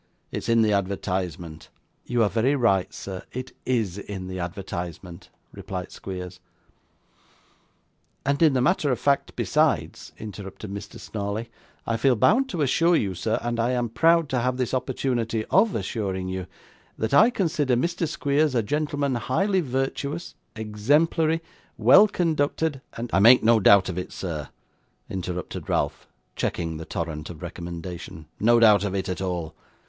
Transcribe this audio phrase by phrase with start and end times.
[0.31, 1.69] 'It's in the advertisement.'
[2.07, 6.39] 'You are very right, sir; it IS in the advertisement,' replied Squeers.
[8.25, 10.99] 'And in the matter of fact besides,' interrupted Mr.
[10.99, 11.51] Snawley.
[11.85, 15.45] 'I feel bound to assure you, sir, and I am proud to have this opportunity
[15.51, 16.47] OF assuring you,
[16.97, 18.07] that I consider Mr.
[18.07, 21.43] Squeers a gentleman highly virtuous, exemplary,
[21.77, 24.49] well conducted, and' 'I make no doubt of it, sir,'
[25.11, 29.53] interrupted Ralph, checking the torrent of recommendation; 'no doubt of it at all.